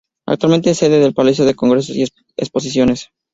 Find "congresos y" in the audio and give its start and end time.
1.53-2.05